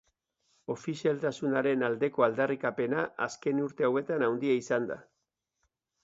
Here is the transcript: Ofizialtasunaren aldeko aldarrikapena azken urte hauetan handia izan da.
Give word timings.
Ofizialtasunaren 0.75 1.83
aldeko 1.87 2.25
aldarrikapena 2.27 3.03
azken 3.25 3.59
urte 3.65 3.87
hauetan 3.89 4.25
handia 4.29 4.55
izan 4.63 4.89
da. 4.93 4.97